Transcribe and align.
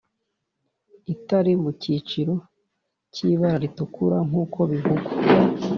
Itari 1.13 1.51
mu 1.61 1.71
cyiciro 1.81 2.33
cy’ibara 3.13 3.57
ritukura 3.63 4.17
nk’uko 4.27 4.59
bivugwa 4.69 5.11